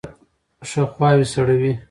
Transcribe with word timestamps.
ښه 0.69 0.83
خواوې 0.93 1.25
سړوئ. 1.33 1.73